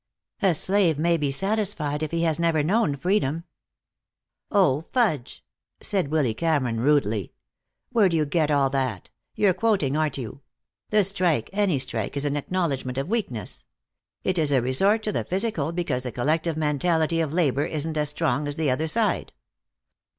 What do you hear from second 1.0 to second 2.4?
be satisfied if he has